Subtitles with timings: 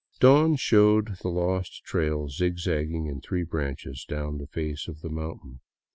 [0.19, 5.59] Dawn showed the lo^t trail zigzagging in three branches down the face of the mountain.